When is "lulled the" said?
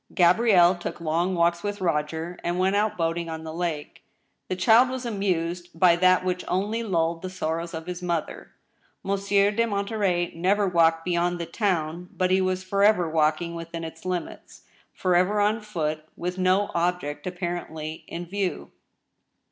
6.81-7.29